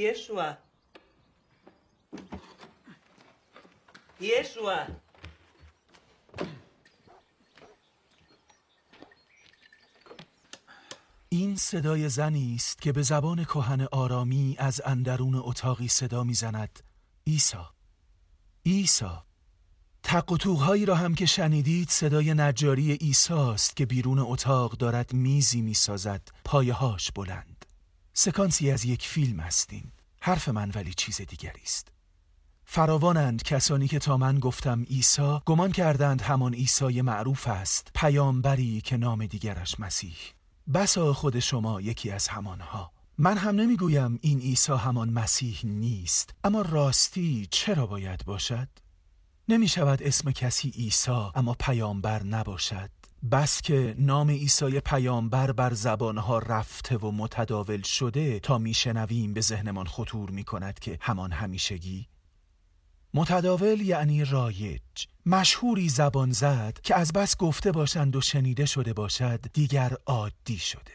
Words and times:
Yeshua. 0.00 0.48
Yeshua. 4.20 4.78
این 11.28 11.56
صدای 11.56 12.08
زنی 12.08 12.54
است 12.54 12.82
که 12.82 12.92
به 12.92 13.02
زبان 13.02 13.44
کهن 13.44 13.86
آرامی 13.92 14.56
از 14.58 14.80
اندرون 14.84 15.34
اتاقی 15.34 15.88
صدا 15.88 16.24
می‌زند. 16.24 16.82
ایسا 17.24 17.74
ایسا 18.62 19.24
تقطوهایی 20.02 20.86
را 20.86 20.94
هم 20.94 21.14
که 21.14 21.26
شنیدید 21.26 21.88
صدای 21.88 22.34
نجاری 22.34 22.92
ایساست 22.92 23.76
که 23.76 23.86
بیرون 23.86 24.18
اتاق 24.18 24.72
دارد 24.72 25.12
میزی 25.12 25.60
می‌سازد. 25.62 26.28
پایهاش 26.44 27.12
بلند. 27.12 27.66
سکانسی 28.12 28.70
از 28.70 28.84
یک 28.84 29.06
فیلم 29.06 29.40
هستیم 29.40 29.92
حرف 30.20 30.48
من 30.48 30.70
ولی 30.74 30.94
چیز 30.94 31.20
دیگری 31.20 31.62
است. 31.62 31.88
فراوانند 32.64 33.42
کسانی 33.42 33.88
که 33.88 33.98
تا 33.98 34.16
من 34.16 34.38
گفتم 34.38 34.82
عیسی 34.82 35.38
گمان 35.46 35.72
کردند 35.72 36.22
همان 36.22 36.54
عیسی 36.54 37.02
معروف 37.02 37.48
است 37.48 37.90
پیامبری 37.94 38.80
که 38.80 38.96
نام 38.96 39.26
دیگرش 39.26 39.80
مسیح. 39.80 40.16
بسا 40.74 41.12
خود 41.12 41.38
شما 41.38 41.80
یکی 41.80 42.10
از 42.10 42.28
همانها. 42.28 42.92
من 43.18 43.38
هم 43.38 43.54
نمی‌گویم 43.54 44.18
این 44.22 44.40
عیسی 44.40 44.72
همان 44.72 45.10
مسیح 45.10 45.60
نیست 45.64 46.34
اما 46.44 46.62
راستی 46.62 47.48
چرا 47.50 47.86
باید 47.86 48.24
باشد؟ 48.24 48.68
نمی 49.48 49.68
شود 49.68 50.02
اسم 50.02 50.30
کسی 50.30 50.70
عیسی 50.70 51.30
اما 51.34 51.56
پیامبر 51.60 52.22
نباشد. 52.22 52.90
بس 53.30 53.62
که 53.62 53.94
نام 53.98 54.30
عیسی 54.30 54.80
پیامبر 54.80 55.52
بر 55.52 55.74
زبانها 55.74 56.38
رفته 56.38 56.96
و 56.96 57.10
متداول 57.10 57.82
شده 57.82 58.40
تا 58.40 58.58
میشنویم 58.58 59.34
به 59.34 59.40
ذهنمان 59.40 59.86
خطور 59.86 60.30
می 60.30 60.44
کند 60.44 60.78
که 60.78 60.98
همان 61.00 61.32
همیشگی. 61.32 62.08
متداول 63.14 63.80
یعنی 63.80 64.24
رایج. 64.24 64.82
مشهوری 65.26 65.88
زبان 65.88 66.32
زد 66.32 66.78
که 66.82 66.94
از 66.94 67.12
بس 67.12 67.36
گفته 67.36 67.72
باشند 67.72 68.16
و 68.16 68.20
شنیده 68.20 68.66
شده 68.66 68.92
باشد 68.92 69.40
دیگر 69.52 69.96
عادی 70.06 70.58
شده. 70.58 70.92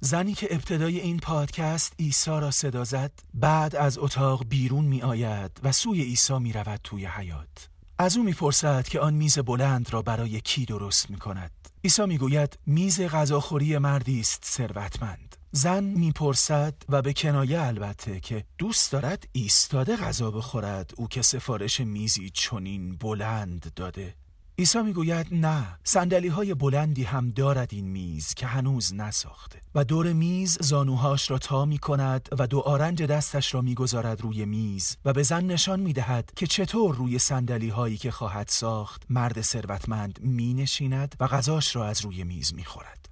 زنی 0.00 0.34
که 0.34 0.54
ابتدای 0.54 1.00
این 1.00 1.18
پادکست 1.18 1.94
عیسی 1.98 2.30
را 2.30 2.50
صدا 2.50 2.84
زد 2.84 3.12
بعد 3.34 3.76
از 3.76 3.98
اتاق 3.98 4.44
بیرون 4.48 4.84
می 4.84 5.02
آید 5.02 5.60
و 5.62 5.72
سوی 5.72 6.02
عیسی 6.02 6.38
می 6.38 6.52
رود 6.52 6.80
توی 6.84 7.06
حیات 7.06 7.68
از 7.98 8.16
او 8.16 8.22
می‌پرسد 8.22 8.88
که 8.88 9.00
آن 9.00 9.14
میز 9.14 9.38
بلند 9.38 9.92
را 9.92 10.02
برای 10.02 10.40
کی 10.40 10.64
درست 10.64 11.10
می 11.10 11.16
کند 11.16 11.50
عیسی 11.84 12.06
می‌گوید 12.06 12.58
میز 12.66 13.00
غذاخوری 13.00 13.78
مردی 13.78 14.20
است 14.20 14.44
ثروتمند. 14.44 15.36
زن 15.52 15.84
می‌پرسد 15.84 16.74
و 16.88 17.02
به 17.02 17.12
کنایه 17.12 17.62
البته 17.62 18.20
که 18.20 18.44
دوست 18.58 18.92
دارد 18.92 19.28
ایستاده 19.32 19.96
غذا 19.96 20.30
بخورد. 20.30 20.90
او 20.96 21.08
که 21.08 21.22
سفارش 21.22 21.80
میزی 21.80 22.30
چنین 22.30 22.96
بلند 22.96 23.72
داده. 23.76 24.14
عیسی 24.58 24.82
می‌گوید 24.82 25.26
نه 25.30 25.78
سندلی 25.84 26.28
های 26.28 26.54
بلندی 26.54 27.04
هم 27.04 27.30
دارد 27.30 27.68
این 27.72 27.88
میز 27.88 28.34
که 28.34 28.46
هنوز 28.46 28.94
نساخته 28.94 29.60
و 29.74 29.84
دور 29.84 30.12
میز 30.12 30.58
زانوهاش 30.60 31.30
را 31.30 31.38
تا 31.38 31.64
می 31.64 31.78
کند 31.78 32.28
و 32.38 32.46
دو 32.46 32.60
آرنج 32.60 33.02
دستش 33.02 33.54
را 33.54 33.60
می‌گذارد 33.60 34.20
روی 34.20 34.44
میز 34.44 34.96
و 35.04 35.12
به 35.12 35.22
زن 35.22 35.44
نشان 35.44 35.80
می‌دهد 35.80 36.30
که 36.36 36.46
چطور 36.46 36.94
روی 36.94 37.18
سندلی 37.18 37.68
هایی 37.68 37.96
که 37.96 38.10
خواهد 38.10 38.48
ساخت 38.48 39.02
مرد 39.10 39.40
ثروتمند 39.40 40.18
می 40.22 40.54
نشیند 40.54 41.14
و 41.20 41.26
غذاش 41.26 41.76
را 41.76 41.86
از 41.86 42.00
روی 42.00 42.24
میز 42.24 42.54
می 42.54 42.64
خورد. 42.64 43.08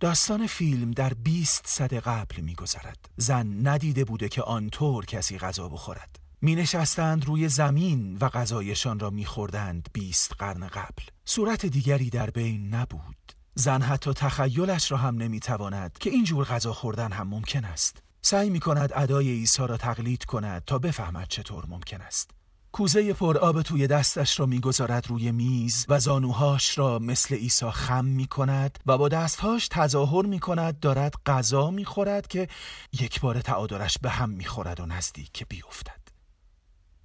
داستان 0.00 0.46
فیلم 0.46 0.90
در 0.90 1.14
20 1.14 1.62
صد 1.66 1.94
قبل 1.94 2.40
میگذرد 2.40 3.08
زن 3.16 3.68
ندیده 3.68 4.04
بوده 4.04 4.28
که 4.28 4.42
آنطور 4.42 5.04
کسی 5.06 5.38
غذا 5.38 5.68
بخورد 5.68 6.23
می 6.44 6.54
نشستند 6.54 7.24
روی 7.24 7.48
زمین 7.48 8.18
و 8.20 8.28
غذایشان 8.28 8.98
را 8.98 9.10
می 9.10 9.24
خوردند 9.24 9.88
بیست 9.92 10.32
قرن 10.38 10.66
قبل. 10.66 11.02
صورت 11.24 11.66
دیگری 11.66 12.10
در 12.10 12.30
بین 12.30 12.74
نبود. 12.74 13.32
زن 13.54 13.82
حتی 13.82 14.12
تخیلش 14.12 14.92
را 14.92 14.98
هم 14.98 15.16
نمی 15.16 15.40
تواند 15.40 15.98
که 16.00 16.10
اینجور 16.10 16.44
غذا 16.44 16.72
خوردن 16.72 17.12
هم 17.12 17.28
ممکن 17.28 17.64
است. 17.64 18.02
سعی 18.22 18.50
می 18.50 18.60
کند 18.60 18.92
ادای 18.94 19.28
عیسی 19.28 19.66
را 19.66 19.76
تقلید 19.76 20.24
کند 20.24 20.62
تا 20.66 20.78
بفهمد 20.78 21.28
چطور 21.28 21.64
ممکن 21.68 22.00
است. 22.00 22.30
کوزه 22.72 23.12
پر 23.12 23.38
آب 23.38 23.62
توی 23.62 23.86
دستش 23.86 24.40
را 24.40 24.46
می‌گذارد 24.46 25.08
روی 25.08 25.32
میز 25.32 25.86
و 25.88 26.00
زانوهاش 26.00 26.78
را 26.78 26.98
مثل 26.98 27.34
عیسی 27.34 27.70
خم 27.70 28.04
می 28.04 28.26
کند 28.26 28.78
و 28.86 28.98
با 28.98 29.08
دستهاش 29.08 29.68
تظاهر 29.68 30.26
می 30.26 30.38
کند 30.38 30.80
دارد 30.80 31.14
غذا 31.26 31.70
می 31.70 31.84
خورد 31.84 32.26
که 32.26 32.48
یک 32.92 33.20
بار 33.20 33.40
تعادلش 33.40 33.98
به 33.98 34.10
هم 34.10 34.30
می 34.30 34.44
خورد 34.44 34.80
و 34.80 34.86
نزدیک 34.86 35.46
بیفتد. 35.48 36.03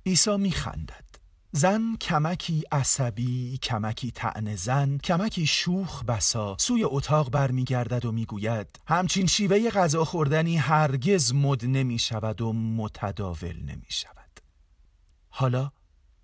عیسی 0.05 0.37
میخندد. 0.37 1.09
زن 1.51 1.95
کمکی 2.01 2.63
عصبی 2.71 3.57
کمکی 3.57 4.11
تعنزن 4.11 4.55
زن 4.55 4.97
کمکی 4.97 5.47
شوخ 5.47 6.03
بسا 6.03 6.55
سوی 6.59 6.83
اتاق 6.83 7.31
برمیگردد 7.31 8.05
و 8.05 8.11
می‌گوید 8.11 8.67
همچین 8.87 9.25
شیوه 9.25 9.69
غذا 9.69 10.05
خوردنی 10.05 10.57
هرگز 10.57 11.33
مد 11.33 11.65
نمی 11.65 11.99
شود 11.99 12.41
و 12.41 12.53
متداول 12.53 13.59
نمی 13.65 13.87
شود 13.89 14.39
حالا 15.29 15.71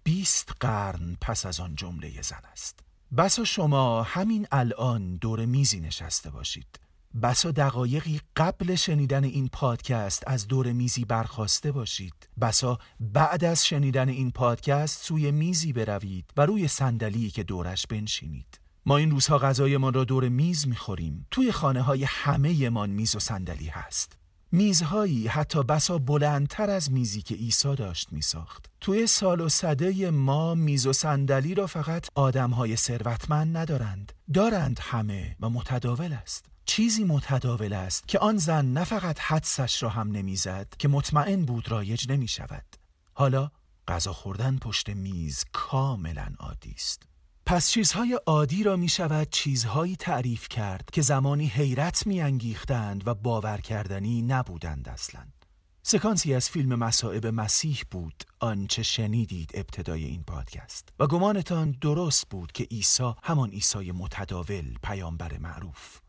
بیست 0.04 0.54
قرن 0.60 1.18
پس 1.22 1.46
از 1.46 1.60
آن 1.60 1.76
جمله 1.76 2.22
زن 2.22 2.42
است. 2.52 2.80
بسا 3.18 3.44
شما 3.44 4.04
همین 4.04 4.48
الان 4.52 5.18
دور 5.18 5.46
میزی 5.46 5.80
نشسته 5.80 6.30
باشید. 6.30 6.80
بسا 7.22 7.52
دقایقی 7.52 8.20
قبل 8.36 8.76
شنیدن 8.76 9.24
این 9.24 9.50
پادکست 9.54 10.24
از 10.28 10.48
دور 10.48 10.72
میزی 10.72 11.06
برخواسته 11.06 11.72
باشید. 11.72 12.30
بسا 12.42 12.80
بعد 13.00 13.44
از 13.44 13.66
شنیدن 13.66 14.10
این 14.10 14.32
پادکست 14.32 15.04
سوی 15.04 15.32
میزی 15.32 15.74
بروید 15.74 16.26
و 16.38 16.46
روی 16.46 16.68
صندلی 16.68 17.30
که 17.30 17.44
دورش 17.44 17.88
بنشینید. 17.88 18.60
ما 18.86 18.98
این 18.98 19.12
روزها 19.12 19.38
غذایمان 19.38 19.94
را 19.94 20.04
دور 20.04 20.30
میز 20.30 20.68
می‌خوریم. 20.68 21.28
توی 21.32 21.52
خانه 21.52 21.82
های 21.82 22.04
همه 22.04 22.70
من 22.70 22.90
میز 22.90 23.16
و 23.16 23.20
صندلی 23.20 23.68
هست. 23.68 24.18
میزهایی 24.52 25.28
حتی 25.28 25.64
بسا 25.64 25.98
بلندتر 25.98 26.70
از 26.70 26.92
میزی 26.92 27.22
که 27.22 27.36
عیسی 27.36 27.76
داشت 27.76 28.14
میساخت. 28.14 28.66
توی 28.82 29.08
سال 29.08 29.42
و 29.42 29.50
صده 29.50 30.10
ما 30.10 30.56
میز 30.56 30.88
و 30.88 30.94
صندلی 30.94 31.56
را 31.56 31.68
فقط 31.68 32.08
آدمهای 32.16 32.76
ثروتمند 32.76 33.58
ندارند. 33.58 34.14
دارند 34.34 34.80
همه 34.82 35.36
و 35.40 35.50
متداول 35.50 36.14
است. 36.14 36.55
چیزی 36.66 37.04
متداول 37.04 37.74
است 37.74 38.08
که 38.08 38.20
آن 38.20 38.38
زن 38.38 38.66
نه 38.66 38.84
فقط 38.84 39.20
حدسش 39.20 39.84
را 39.84 39.90
هم 39.90 40.12
نمی‌زد 40.12 40.68
که 40.80 40.88
مطمئن 40.88 41.46
بود 41.46 41.72
رایج 41.72 42.12
نمی 42.12 42.28
شود 42.28 42.66
حالا 43.14 43.52
غذا 43.88 44.14
خوردن 44.14 44.58
پشت 44.58 44.90
میز 44.90 45.46
کاملا 45.54 46.28
عادی 46.40 46.72
است. 46.72 47.04
پس 47.46 47.70
چیزهای 47.70 48.20
عادی 48.26 48.64
را 48.64 48.76
می 48.76 48.90
شود 48.90 49.28
چیزهایی 49.32 49.96
تعریف 49.96 50.48
کرد 50.48 50.90
که 50.94 51.02
زمانی 51.02 51.48
حیرت 51.48 52.08
می 52.08 52.22
انگیختند 52.22 53.08
و 53.08 53.14
باور 53.14 53.58
کردنی 53.58 54.22
نبودند 54.22 54.90
اصلا. 54.90 55.22
سکانسی 55.84 56.34
از 56.34 56.50
فیلم 56.50 56.76
مسائب 56.76 57.28
مسیح 57.28 57.82
بود 57.92 58.24
آنچه 58.40 58.84
شنیدید 58.84 59.52
ابتدای 59.54 60.04
این 60.06 60.24
پادکست. 60.24 60.90
و 61.00 61.08
گمانتان 61.08 61.72
درست 61.72 62.30
بود 62.30 62.52
که 62.52 62.64
عیسی 62.64 63.14
همان 63.24 63.50
عیسی 63.50 63.92
متداول 63.92 64.78
پیامبر 64.84 65.38
معروف. 65.38 66.00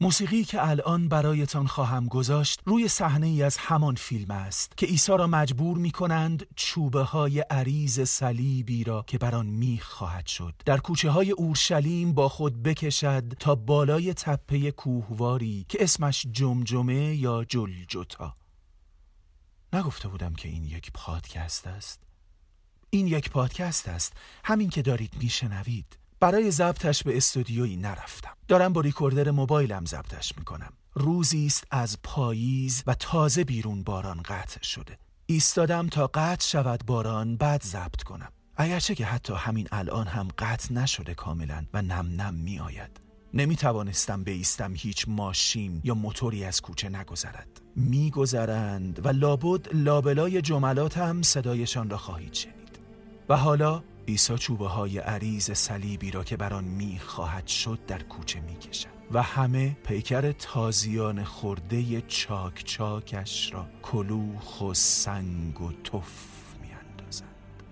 موسیقی 0.00 0.44
که 0.44 0.68
الان 0.68 1.08
برایتان 1.08 1.66
خواهم 1.66 2.06
گذاشت 2.06 2.60
روی 2.64 2.88
صحنه 2.88 3.26
ای 3.26 3.42
از 3.42 3.56
همان 3.56 3.94
فیلم 3.94 4.30
است 4.30 4.76
که 4.76 4.86
عیسی 4.86 5.12
را 5.12 5.26
مجبور 5.26 5.78
می 5.78 5.90
کنند 5.90 6.46
چوبه 6.56 7.02
های 7.02 7.40
عریض 7.40 8.00
صلیبی 8.00 8.84
را 8.84 9.04
که 9.06 9.18
بر 9.18 9.34
آن 9.34 9.46
میخ 9.46 9.88
خواهد 9.88 10.26
شد. 10.26 10.54
در 10.64 10.78
کوچه 10.78 11.10
های 11.10 11.30
اورشلیم 11.30 12.12
با 12.12 12.28
خود 12.28 12.62
بکشد 12.62 13.28
تا 13.28 13.54
بالای 13.54 14.14
تپه 14.14 14.70
کوهواری 14.70 15.66
که 15.68 15.82
اسمش 15.82 16.26
جمجمه 16.32 17.16
یا 17.16 17.44
جلجتا. 17.44 18.36
نگفته 19.72 20.08
بودم 20.08 20.34
که 20.34 20.48
این 20.48 20.64
یک 20.64 20.90
پادکست 20.94 21.66
است. 21.66 22.02
این 22.90 23.06
یک 23.06 23.30
پادکست 23.30 23.88
است. 23.88 24.12
همین 24.44 24.70
که 24.70 24.82
دارید 24.82 25.14
میشنوید. 25.22 25.98
برای 26.20 26.50
ضبطش 26.50 27.02
به 27.02 27.16
استودیویی 27.16 27.76
نرفتم. 27.76 28.32
دارم 28.48 28.72
با 28.72 28.80
ریکوردر 28.80 29.30
موبایلم 29.30 29.84
ضبطش 29.84 30.32
می‌کنم. 30.38 30.72
روزی 30.94 31.46
است 31.46 31.64
از 31.70 31.98
پاییز 32.02 32.82
و 32.86 32.94
تازه 32.94 33.44
بیرون 33.44 33.82
باران 33.82 34.22
قطع 34.22 34.62
شده. 34.62 34.98
ایستادم 35.26 35.88
تا 35.88 36.06
قطع 36.06 36.46
شود 36.46 36.86
باران 36.86 37.36
بعد 37.36 37.62
ضبط 37.62 38.02
کنم. 38.02 38.32
اگرچه 38.56 38.94
که 38.94 39.06
حتی 39.06 39.34
همین 39.36 39.68
الان 39.72 40.06
هم 40.06 40.28
قطع 40.38 40.74
نشده 40.74 41.14
کاملا 41.14 41.66
و 41.74 41.82
نم 41.82 42.20
نم 42.20 42.34
می 42.34 42.58
آید 42.58 43.00
نمی 43.34 43.56
توانستم 43.56 44.24
بیستم 44.24 44.72
هیچ 44.76 45.04
ماشین 45.08 45.80
یا 45.84 45.94
موتوری 45.94 46.44
از 46.44 46.60
کوچه 46.60 46.88
نگذرد. 46.88 47.60
میگذرند 47.76 49.06
و 49.06 49.08
لابد 49.08 49.74
لابلای 49.74 50.42
جملاتم 50.42 51.22
صدایشان 51.22 51.90
را 51.90 51.96
خواهید 51.96 52.34
شنید. 52.34 52.78
و 53.28 53.36
حالا 53.36 53.82
عیسی 54.08 54.38
چوبه 54.38 54.68
های 54.68 54.98
عریض 54.98 55.50
صلیبی 55.50 56.10
را 56.10 56.24
که 56.24 56.36
بر 56.36 56.54
آن 56.54 56.64
می 56.64 56.98
خواهد 56.98 57.46
شد 57.46 57.78
در 57.86 58.02
کوچه 58.02 58.40
می 58.40 58.56
کشد 58.56 58.88
و 59.12 59.22
همه 59.22 59.76
پیکر 59.84 60.32
تازیان 60.32 61.24
خورده 61.24 62.00
چاک 62.00 62.64
چاکش 62.64 63.52
را 63.52 63.66
کلوخ 63.82 64.60
و 64.60 64.74
سنگ 64.74 65.60
و 65.60 65.72
تف 65.72 66.54
می 66.62 66.68
اندازند 66.72 67.62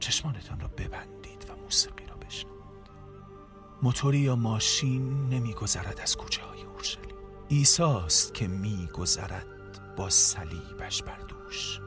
چشمانتان 0.00 0.60
را 0.60 0.68
ببندید 0.68 1.50
و 1.50 1.62
موسیقی 1.62 2.06
را 2.06 2.16
بشنوید. 2.16 2.54
موتوری 3.82 4.18
یا 4.18 4.36
ماشین 4.36 5.28
نمیگذرد 5.28 6.00
از 6.00 6.16
کوچه 6.16 6.42
های 6.42 6.62
اورشلیم 6.62 7.14
ایساست 7.48 8.34
که 8.34 8.48
میگذرد 8.48 9.46
با 9.96 10.10
صلیبش 10.10 11.02
بر 11.02 11.18
دوش. 11.18 11.80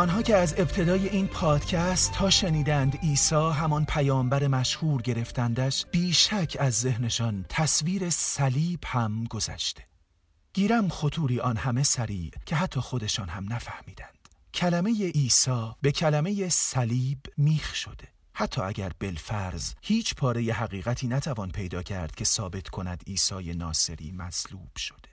آنها 0.00 0.22
که 0.22 0.36
از 0.36 0.54
ابتدای 0.58 1.08
این 1.08 1.26
پادکست 1.26 2.12
تا 2.12 2.30
شنیدند 2.30 2.96
عیسی 2.96 3.34
همان 3.34 3.84
پیامبر 3.84 4.46
مشهور 4.46 5.02
گرفتندش 5.02 5.86
بیشک 5.86 6.56
از 6.60 6.74
ذهنشان 6.74 7.44
تصویر 7.48 8.10
صلیب 8.10 8.78
هم 8.86 9.24
گذشته. 9.24 9.82
گیرم 10.52 10.88
خطوری 10.88 11.40
آن 11.40 11.56
همه 11.56 11.82
سریع 11.82 12.30
که 12.46 12.56
حتی 12.56 12.80
خودشان 12.80 13.28
هم 13.28 13.52
نفهمیدند. 13.52 14.28
کلمه 14.54 15.10
عیسی 15.10 15.70
به 15.82 15.92
کلمه 15.92 16.48
صلیب 16.48 17.18
میخ 17.36 17.74
شده. 17.74 18.08
حتی 18.32 18.60
اگر 18.60 18.92
بالفرض 19.00 19.72
هیچ 19.82 20.14
پاره 20.14 20.42
حقیقتی 20.42 21.08
نتوان 21.08 21.50
پیدا 21.50 21.82
کرد 21.82 22.14
که 22.14 22.24
ثابت 22.24 22.68
کند 22.68 23.02
عیسی 23.06 23.54
ناصری 23.54 24.12
مصلوب 24.12 24.76
شده. 24.76 25.09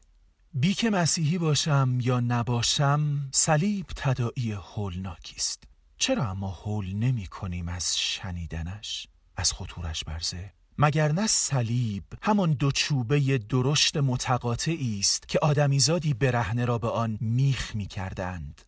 بی 0.53 0.73
که 0.73 0.89
مسیحی 0.89 1.37
باشم 1.37 1.97
یا 2.01 2.19
نباشم 2.19 3.29
صلیب 3.33 3.85
تدائی 3.95 4.51
هولناکی 4.51 5.35
است. 5.35 5.63
چرا 5.97 6.29
اما 6.29 6.47
هول 6.47 6.93
نمی 6.93 7.27
کنیم 7.27 7.67
از 7.67 7.97
شنیدنش 7.97 9.07
از 9.37 9.53
خطورش 9.53 10.03
برزه؟ 10.03 10.53
مگر 10.77 11.11
نه 11.11 11.27
صلیب 11.27 12.03
همان 12.21 12.53
دو 12.53 12.71
چوبه 12.71 13.37
درشت 13.37 13.97
متقاطعی 13.97 14.99
است 14.99 15.27
که 15.27 15.39
آدمیزادی 15.39 16.13
برهنه 16.13 16.65
را 16.65 16.77
به 16.77 16.89
آن 16.89 17.17
میخ 17.21 17.75
می 17.75 17.85
کردند. 17.85 18.61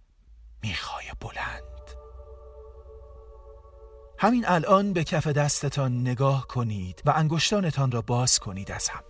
میخای 0.63 1.05
بلند. 1.19 1.63
همین 4.19 4.47
الان 4.47 4.93
به 4.93 5.03
کف 5.03 5.27
دستتان 5.27 6.01
نگاه 6.01 6.47
کنید 6.47 7.01
و 7.05 7.13
انگشتانتان 7.15 7.91
را 7.91 8.01
باز 8.01 8.39
کنید 8.39 8.71
از 8.71 8.89
هم. 8.89 9.03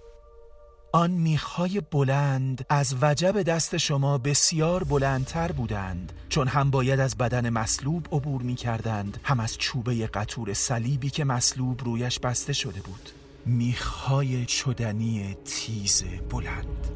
آن 0.91 1.11
میخهای 1.11 1.81
بلند 1.91 2.65
از 2.69 2.95
وجب 3.01 3.41
دست 3.41 3.77
شما 3.77 4.17
بسیار 4.17 4.83
بلندتر 4.83 5.51
بودند 5.51 6.13
چون 6.29 6.47
هم 6.47 6.71
باید 6.71 6.99
از 6.99 7.17
بدن 7.17 7.49
مصلوب 7.49 8.07
عبور 8.11 8.41
می 8.41 8.55
کردند 8.55 9.19
هم 9.23 9.39
از 9.39 9.57
چوبه 9.57 10.07
قطور 10.07 10.53
صلیبی 10.53 11.09
که 11.09 11.23
مصلوب 11.23 11.83
رویش 11.83 12.19
بسته 12.19 12.53
شده 12.53 12.81
بود. 12.81 13.09
میخهای 13.45 14.45
چدنی 14.45 15.37
تیز 15.45 16.03
بلند. 16.29 16.87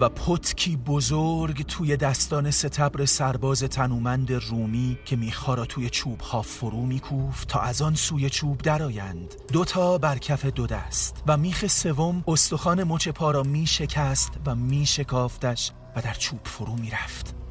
و 0.00 0.08
پتکی 0.08 0.76
بزرگ 0.76 1.62
توی 1.62 1.96
دستان 1.96 2.50
ستبر 2.50 3.04
سرباز 3.04 3.62
تنومند 3.62 4.32
رومی 4.32 4.98
که 5.04 5.16
میخا 5.16 5.54
را 5.54 5.64
توی 5.64 5.90
چوب 5.90 6.20
ها 6.20 6.42
فرو 6.42 6.86
میکوفت 6.86 7.48
تا 7.48 7.60
از 7.60 7.82
آن 7.82 7.94
سوی 7.94 8.30
چوب 8.30 8.58
درآیند. 8.58 9.34
دوتا 9.52 9.98
بر 9.98 10.18
کف 10.18 10.46
دو 10.46 10.66
دست 10.66 11.22
و 11.26 11.36
میخ 11.36 11.66
سوم 11.66 12.24
استخوان 12.26 12.84
مچ 12.84 13.08
پا 13.08 13.30
را 13.30 13.42
میشکست 13.42 14.32
و 14.46 14.54
میشکافتش 14.54 15.70
و 15.96 16.02
در 16.02 16.14
چوب 16.14 16.40
فرو 16.44 16.76
می‌رفت. 16.76 17.41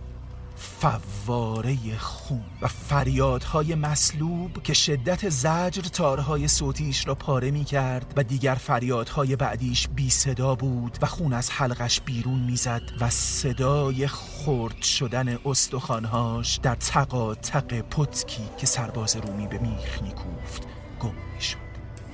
فواره 0.61 1.97
خون 1.97 2.43
و 2.61 2.67
فریادهای 2.67 3.75
مسلوب 3.75 4.63
که 4.63 4.73
شدت 4.73 5.29
زجر 5.29 5.81
تارهای 5.81 6.47
صوتیش 6.47 7.07
را 7.07 7.15
پاره 7.15 7.51
می 7.51 7.63
کرد 7.63 8.13
و 8.15 8.23
دیگر 8.23 8.55
فریادهای 8.55 9.35
بعدیش 9.35 9.87
بی 9.87 10.09
صدا 10.09 10.55
بود 10.55 10.97
و 11.01 11.05
خون 11.05 11.33
از 11.33 11.49
حلقش 11.49 12.01
بیرون 12.01 12.39
می‌زد 12.39 12.81
و 12.99 13.09
صدای 13.09 14.07
خرد 14.07 14.81
شدن 14.81 15.37
استخوانهاش 15.45 16.57
در 16.57 16.75
تقاطق 16.75 17.81
پتکی 17.81 18.49
که 18.57 18.65
سرباز 18.65 19.15
رومی 19.15 19.47
به 19.47 19.57
میخ 19.57 20.01
میکوفت 20.01 20.63
گم 20.99 21.13
می‌شد 21.35 21.57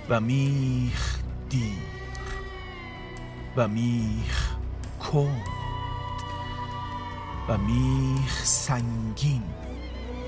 و 0.09 0.19
میخ 0.19 1.19
دیر 1.49 1.73
و 3.57 3.67
میخ 3.67 4.55
کن 5.11 5.56
و 7.49 7.57
میخ 7.57 8.45
سنگین 8.45 9.43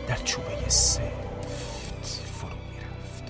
در 0.08 0.16
چوبه 0.16 0.70
سفت 0.70 2.06
فرو 2.06 2.50
می‌رفت. 2.50 3.24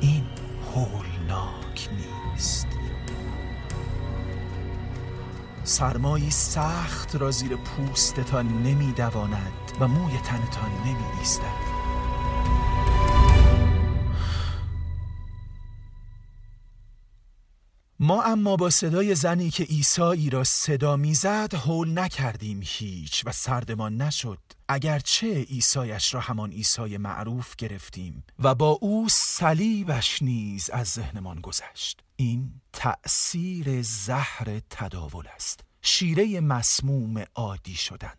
این 0.00 0.26
هولناک 0.74 1.88
نیست. 1.92 2.66
سرمایی 5.64 6.30
سخت 6.30 7.16
را 7.16 7.30
زیر 7.30 7.56
پوستتان 7.56 8.62
نمیدواند 8.62 9.52
و 9.80 9.88
موی 9.88 10.18
تنتان 10.18 10.70
نمی 10.84 11.18
ایستد. 11.18 11.67
ما 18.00 18.22
اما 18.22 18.56
با 18.56 18.70
صدای 18.70 19.14
زنی 19.14 19.50
که 19.50 19.66
ایسایی 19.68 20.30
را 20.30 20.44
صدا 20.44 20.96
می‌زد 20.96 21.54
حول 21.54 21.98
نکردیم 21.98 22.60
هیچ 22.64 23.22
و 23.26 23.32
سردمان 23.32 24.02
نشد. 24.02 24.38
اگرچه 24.68 25.46
ایسایش 25.48 26.14
را 26.14 26.20
همان 26.20 26.52
ایسای 26.52 26.98
معروف 26.98 27.56
گرفتیم 27.56 28.24
و 28.38 28.54
با 28.54 28.68
او 28.70 29.08
صلیبش 29.10 30.22
نیز 30.22 30.70
از 30.70 30.86
ذهنمان 30.86 31.40
گذشت. 31.40 32.00
این 32.16 32.52
تأثیر 32.72 33.82
زهر 33.82 34.60
تداول 34.70 35.24
است. 35.34 35.60
شیره 35.82 36.40
مسموم 36.40 37.24
عادی 37.34 37.74
شدن. 37.74 38.14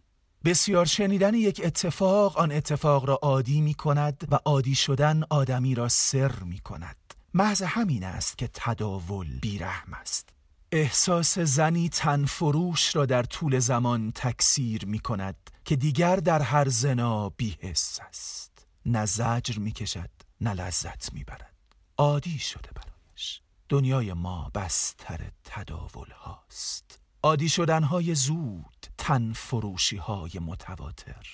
بسیار 0.45 0.85
شنیدن 0.85 1.33
یک 1.33 1.61
اتفاق 1.63 2.37
آن 2.37 2.51
اتفاق 2.51 3.05
را 3.05 3.19
عادی 3.21 3.61
می 3.61 3.73
کند 3.73 4.27
و 4.31 4.39
عادی 4.45 4.75
شدن 4.75 5.23
آدمی 5.29 5.75
را 5.75 5.87
سر 5.87 6.31
می 6.39 6.59
کند 6.59 6.98
محض 7.33 7.61
همین 7.61 8.03
است 8.03 8.37
که 8.37 8.49
تداول 8.53 9.39
بیرحم 9.39 9.93
است. 9.93 10.29
احساس 10.71 11.39
زنی 11.39 11.89
تنفروش 11.89 12.95
را 12.95 13.05
در 13.05 13.23
طول 13.23 13.59
زمان 13.59 14.11
تکثیر 14.11 14.85
می 14.85 14.99
کند 14.99 15.35
که 15.65 15.75
دیگر 15.75 16.15
در 16.15 16.41
هر 16.41 16.69
زنا 16.69 17.29
بیهست 17.29 18.01
است. 18.01 18.67
نه 18.85 19.05
زجر 19.05 19.59
می 19.59 19.71
کشد 19.71 20.09
نه 20.41 20.53
لذت 20.53 21.13
می 21.13 21.23
برد 21.23 21.53
عادی 21.97 22.39
شده 22.39 22.69
برایش. 22.75 23.41
دنیای 23.69 24.13
ما 24.13 24.51
بستر 24.55 25.19
تداول 25.43 26.11
هاست. 26.11 26.99
عادی 27.23 27.49
شدنهای 27.49 28.15
زود 28.15 28.87
تنفروشی 28.97 29.97
های 29.97 30.31
متواتر. 30.41 31.27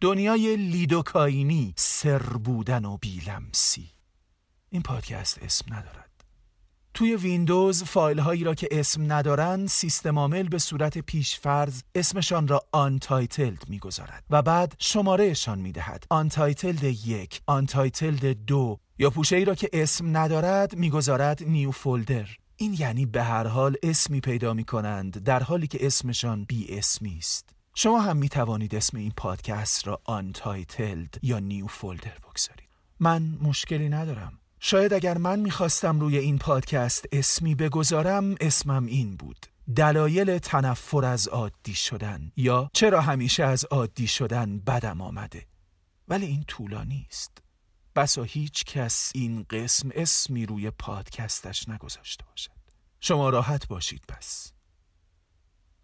دنیای 0.00 0.56
لیدوکاینی 0.56 1.74
سر 1.76 2.22
بودن 2.22 2.84
و 2.84 2.96
بیلمسی. 2.96 3.90
این 4.70 4.82
پادکست 4.82 5.42
اسم 5.42 5.74
ندارد. 5.74 6.10
توی 6.94 7.16
ویندوز 7.16 7.84
فایل 7.84 8.18
هایی 8.18 8.44
را 8.44 8.54
که 8.54 8.68
اسم 8.70 9.12
ندارند 9.12 9.68
سیستم 9.68 10.18
عامل 10.18 10.48
به 10.48 10.58
صورت 10.58 10.98
پیشفرض 10.98 11.82
اسمشان 11.94 12.48
را 12.48 12.62
untitled 12.72 13.68
می‌گذارد 13.68 14.24
و 14.30 14.42
بعد 14.42 14.74
شمارهشان 14.78 15.58
می‌دهد. 15.58 16.04
untitled 16.10 16.84
یک 16.84 17.40
untitled 17.46 18.26
دو 18.26 18.78
یا 18.98 19.10
پوشه 19.10 19.36
ای 19.36 19.44
را 19.44 19.54
که 19.54 19.70
اسم 19.72 20.16
ندارد 20.16 20.76
می‌گذارد 20.76 21.44
new 21.44 21.70
folder 21.70 22.28
این 22.56 22.76
یعنی 22.78 23.06
به 23.06 23.22
هر 23.22 23.46
حال 23.46 23.76
اسمی 23.82 24.20
پیدا 24.20 24.54
می 24.54 24.64
کنند 24.64 25.24
در 25.24 25.42
حالی 25.42 25.66
که 25.66 25.86
اسمشان 25.86 26.44
بی 26.44 26.78
اسمی 26.78 27.16
است. 27.18 27.50
شما 27.74 28.00
هم 28.00 28.16
می 28.16 28.28
توانید 28.28 28.74
اسم 28.74 28.96
این 28.96 29.12
پادکست 29.16 29.86
را 29.86 30.00
untitled 30.04 31.14
یا 31.22 31.38
new 31.38 31.66
folder 31.66 32.18
بگذارید. 32.18 32.68
من 33.00 33.38
مشکلی 33.42 33.88
ندارم. 33.88 34.39
شاید 34.62 34.92
اگر 34.92 35.18
من 35.18 35.40
می‌خواستم 35.40 36.00
روی 36.00 36.18
این 36.18 36.38
پادکست 36.38 37.06
اسمی 37.12 37.54
بگذارم 37.54 38.34
اسمم 38.40 38.86
این 38.86 39.16
بود 39.16 39.46
دلایل 39.76 40.38
تنفر 40.38 41.04
از 41.04 41.28
عادی 41.28 41.74
شدن. 41.74 42.32
یا 42.36 42.70
چرا 42.72 43.00
همیشه 43.00 43.44
از 43.44 43.64
عادی 43.64 44.06
شدن 44.06 44.58
بدم 44.58 45.00
آمده؟ 45.00 45.46
ولی 46.08 46.26
این 46.26 46.44
طولانی 46.44 47.06
است 47.10 47.38
بسا 47.96 48.22
هیچ 48.22 48.64
کس 48.64 49.12
این 49.14 49.46
قسم 49.50 49.90
اسمی 49.94 50.46
روی 50.46 50.70
پادکستش 50.70 51.68
نگذاشته 51.68 52.24
باشد. 52.24 52.50
شما 53.00 53.30
راحت 53.30 53.68
باشید 53.68 54.02
پس 54.08 54.52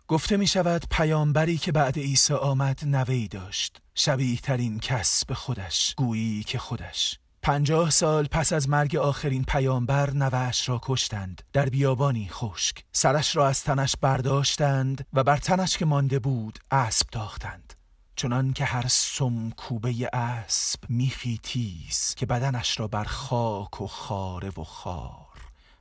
گفته 0.09 0.37
می 0.37 0.47
شود 0.47 0.85
پیامبری 0.91 1.59
که 1.59 1.73
بعد 1.73 1.99
عیسی 1.99 2.35
آمد 2.35 2.81
نوی 2.87 3.29
داشت. 3.29 3.81
شبیه 3.95 4.37
ترین 4.37 4.81
کس 4.81 5.25
به 5.25 5.35
خودش 5.35 5.95
گویی 5.97 6.43
که 6.43 6.59
خودش. 6.59 7.19
پنجاه 7.47 7.91
سال 7.91 8.27
پس 8.27 8.53
از 8.53 8.69
مرگ 8.69 8.97
آخرین 8.97 9.45
پیامبر 9.45 10.11
نوش 10.11 10.69
را 10.69 10.81
کشتند. 10.83 11.43
در 11.53 11.69
بیابانی 11.69 12.29
خشک. 12.29 12.85
سرش 12.93 13.37
را 13.37 13.49
از 13.49 13.65
تنش 13.65 13.95
برداشتند 14.01 15.07
و 15.13 15.25
بر 15.25 15.37
تنش 15.37 15.79
که 15.79 15.85
مانده 15.85 16.19
بود 16.19 16.59
اسب 16.71 17.07
تاختند. 17.13 17.75
چنان 18.17 18.53
که 18.53 18.65
هر 18.65 18.87
سم 18.89 19.51
کوبه 19.51 20.11
اسب 20.13 20.81
میخی 20.89 21.41
تیز 21.43 22.15
که 22.17 22.27
بدنش 22.27 22.81
را 22.81 22.89
بر 22.89 23.05
خاک 23.05 23.81
و 23.81 23.87
خاره 23.87 24.51
و 24.59 24.65
خار 24.65 25.39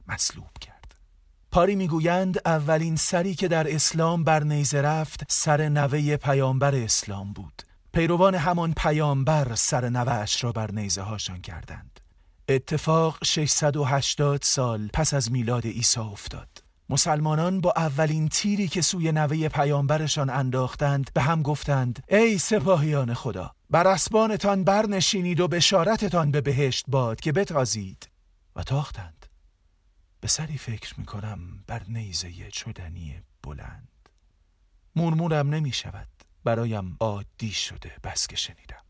مسلوب 0.07 0.57
کرد. 0.62 0.95
پاری 1.51 1.75
می‌گویند 1.75 2.38
اولین 2.45 2.95
سری 2.95 3.36
که 3.36 3.48
در 3.48 3.75
اسلام 3.75 4.24
بر 4.24 4.43
نیزه 4.43 4.81
رفت 4.81 5.24
سر 5.29 5.69
نوه 5.69 6.17
پیامبر 6.17 6.75
اسلام 6.75 7.34
بود. 7.34 7.64
پیروان 7.95 8.35
همان 8.35 8.73
پیامبر 8.77 9.55
سر 9.55 9.89
نوش 9.89 10.43
را 10.43 10.51
بر 10.51 10.71
نیزه 10.71 11.01
هاشان 11.01 11.41
کردند. 11.41 11.99
اتفاق 12.49 13.17
680 13.23 14.41
سال 14.43 14.89
پس 14.93 15.13
از 15.13 15.31
میلاد 15.31 15.65
عیسی 15.65 15.99
افتاد. 15.99 16.63
مسلمانان 16.89 17.61
با 17.61 17.73
اولین 17.75 18.29
تیری 18.29 18.67
که 18.67 18.81
سوی 18.81 19.11
نوه 19.11 19.47
پیامبرشان 19.47 20.29
انداختند 20.29 21.09
به 21.13 21.21
هم 21.21 21.41
گفتند 21.41 22.03
ای 22.07 22.37
سپاهیان 22.37 23.13
خدا 23.13 23.51
بر 23.69 23.87
اسبانتان 23.87 24.63
برنشینید 24.63 25.39
و 25.39 25.47
بشارتتان 25.47 26.31
به 26.31 26.41
بهشت 26.41 26.85
باد 26.87 27.19
که 27.19 27.31
بتازید. 27.31 28.09
و 28.55 28.63
تاختند. 28.63 29.25
به 30.19 30.27
سری 30.27 30.57
فکر 30.57 30.99
می‌کنم 30.99 31.39
بر 31.67 31.81
نیزه 31.87 32.31
چدنی 32.51 33.21
بلند. 33.43 34.09
مرمورم 34.95 35.49
نمی 35.49 35.71
شود 35.71 36.07
برایم 36.45 36.97
عادی 36.99 37.51
شده 37.51 37.91
بس 38.03 38.27
که 38.27 38.35
شنیدم. 38.35 38.85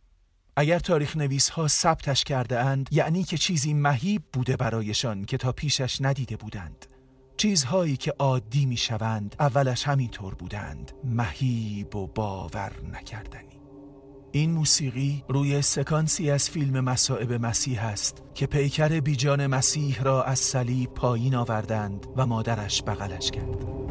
اگر 0.58 0.80
تاریخ 0.80 1.18
نویس 1.18 1.50
ها 1.50 1.68
ثبتش 1.68 2.24
کرده 2.24 2.60
اند 2.60 2.90
یعنی 2.92 3.24
که 3.24 3.38
چیزی 3.38 3.74
مهیب 3.74 4.24
بوده 4.34 4.58
برایشان 4.58 5.26
که 5.26 5.38
تا 5.38 5.52
پیشش 5.52 5.98
ندیده 6.02 6.38
بودند. 6.38 6.86
چیزهایی 7.38 7.98
که 7.98 8.14
عادی 8.20 8.66
می 8.66 8.78
شوند 8.78 9.36
اولش 9.40 9.88
همینطور 9.88 10.36
بودند. 10.36 10.92
مهیب 11.04 11.96
و 11.96 12.08
باور 12.08 12.72
نکردنی. 12.94 13.60
این 14.32 14.52
موسیقی 14.52 15.24
روی 15.30 15.62
سکانسی 15.62 16.32
از 16.32 16.50
فیلم 16.50 16.80
مسائب 16.80 17.34
مسیح 17.34 17.86
است 17.86 18.24
که 18.34 18.48
پیکر 18.48 19.00
بیجان 19.00 19.48
مسیح 19.48 20.04
را 20.04 20.24
از 20.24 20.40
صلیب 20.40 20.94
پایین 20.94 21.36
آوردند 21.36 22.08
و 22.16 22.26
مادرش 22.26 22.84
بغلش 22.84 23.32
کرد. 23.32 23.85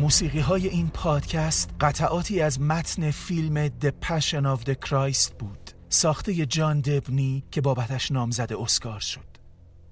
موسیقی 0.00 0.40
های 0.40 0.68
این 0.68 0.88
پادکست 0.88 1.70
قطعاتی 1.80 2.40
از 2.40 2.60
متن 2.60 3.10
فیلم 3.10 3.68
The 3.68 3.92
Passion 4.02 4.56
of 4.56 4.64
the 4.64 4.88
Christ 4.88 5.32
بود 5.38 5.70
ساخته 5.88 6.46
جان 6.46 6.80
دبنی 6.80 7.44
که 7.50 7.60
بابتش 7.60 8.10
نامزد 8.10 8.52
اسکار 8.52 9.00
شد. 9.00 9.30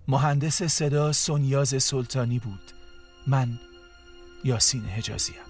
مهندس 0.08 0.62
صدا 0.62 1.12
سونیاز 1.12 1.82
سلطانی 1.82 2.38
بود. 2.38 2.72
من 3.26 3.58
یاسین 4.44 4.84
حجازیم 4.84 5.47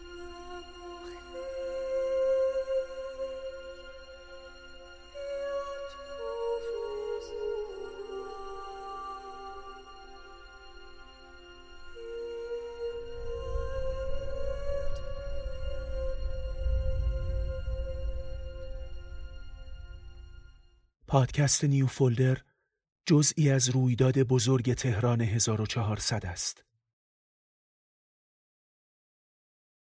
پادکست 21.09 21.65
نیو 21.65 21.87
فولدر 21.87 22.39
جزئی 23.07 23.51
از 23.51 23.69
رویداد 23.69 24.19
بزرگ 24.19 24.75
تهران 24.75 25.21
1400 25.21 26.27
است. 26.27 26.68